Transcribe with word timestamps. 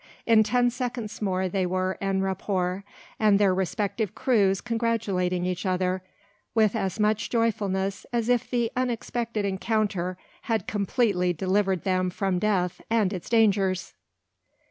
In 0.25 0.41
ten 0.41 0.71
seconds 0.71 1.21
more 1.21 1.47
they 1.47 1.63
were 1.67 1.95
en 2.01 2.21
rapport, 2.23 2.83
and 3.19 3.37
their 3.37 3.53
respective 3.53 4.15
crews 4.15 4.59
congratulating 4.59 5.45
each 5.45 5.63
other, 5.63 6.01
with 6.55 6.75
as 6.75 6.99
much 6.99 7.29
joyfulness 7.29 8.07
as 8.11 8.27
if 8.27 8.49
the 8.49 8.71
unexpected 8.75 9.45
encounter 9.45 10.17
had 10.49 10.65
completely 10.65 11.33
delivered 11.33 11.83
them 11.83 12.09
from 12.09 12.39
death 12.39 12.81
and 12.89 13.13
its 13.13 13.29
dangers! 13.29 13.93